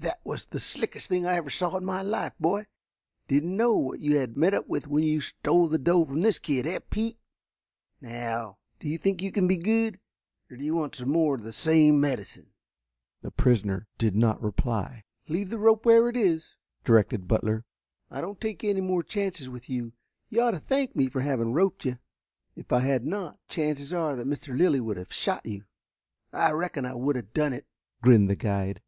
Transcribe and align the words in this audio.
"That 0.00 0.18
was 0.24 0.44
the 0.46 0.58
slickest 0.58 1.06
thing 1.08 1.24
I 1.24 1.34
ever 1.36 1.50
saw 1.50 1.68
in 1.68 1.74
all 1.74 1.80
my 1.82 2.02
life, 2.02 2.32
boy. 2.40 2.66
Didn't 3.28 3.56
know 3.56 3.76
what 3.76 4.00
you 4.00 4.16
had 4.16 4.36
met 4.36 4.52
up 4.52 4.66
with 4.66 4.88
when 4.88 5.04
you 5.04 5.20
stole 5.20 5.68
the 5.68 5.78
doe 5.78 6.04
from 6.04 6.22
this 6.22 6.40
kid, 6.40 6.66
eh, 6.66 6.80
Pete? 6.90 7.16
Now, 8.00 8.58
do 8.80 8.88
you 8.88 8.98
think 8.98 9.22
you 9.22 9.30
can 9.30 9.46
be 9.46 9.56
good, 9.56 10.00
or 10.50 10.56
do 10.56 10.64
you 10.64 10.74
want 10.74 10.96
some 10.96 11.10
more 11.10 11.36
of 11.36 11.44
the 11.44 11.52
same 11.52 12.00
medicine?" 12.00 12.50
The 13.22 13.30
prisoner 13.30 13.86
did 13.98 14.16
not 14.16 14.42
reply. 14.42 15.04
"Leave 15.28 15.48
the 15.48 15.60
rope 15.60 15.86
where 15.86 16.08
it 16.08 16.16
is," 16.16 16.56
directed 16.84 17.28
Butler. 17.28 17.64
"I 18.10 18.20
don't 18.20 18.40
take 18.40 18.64
any 18.64 18.80
more 18.80 19.04
chances 19.04 19.48
with 19.48 19.70
you. 19.70 19.92
You 20.28 20.40
ought 20.42 20.50
to 20.50 20.58
thank 20.58 20.96
me 20.96 21.08
for 21.08 21.20
having 21.20 21.52
roped 21.52 21.84
you. 21.84 22.00
If 22.56 22.72
I 22.72 22.80
had 22.80 23.06
not, 23.06 23.38
the 23.46 23.54
chances 23.54 23.92
are 23.92 24.16
that 24.16 24.26
Mr. 24.26 24.58
Lilly 24.58 24.80
would 24.80 24.96
have 24.96 25.12
shot 25.12 25.46
you." 25.46 25.66
"I 26.32 26.50
reckon 26.50 26.84
I 26.84 26.94
would 26.96 27.14
have 27.14 27.32
done 27.32 27.52
it," 27.52 27.68
grinned 28.02 28.28
the 28.28 28.34
guide. 28.34 28.82